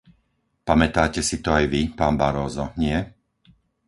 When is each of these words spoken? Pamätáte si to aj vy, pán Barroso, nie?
Pamätáte 0.69 1.19
si 1.29 1.37
to 1.45 1.49
aj 1.59 1.65
vy, 1.73 1.81
pán 1.99 2.13
Barroso, 2.21 2.65
nie? 2.83 2.97